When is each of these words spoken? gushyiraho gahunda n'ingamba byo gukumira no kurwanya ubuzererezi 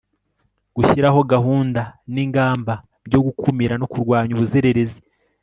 gushyiraho 0.75 1.19
gahunda 1.33 1.81
n'ingamba 2.13 2.73
byo 3.07 3.19
gukumira 3.25 3.73
no 3.77 3.87
kurwanya 3.91 4.31
ubuzererezi 4.33 4.99